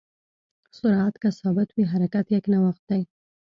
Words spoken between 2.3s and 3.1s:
یکنواخت دی.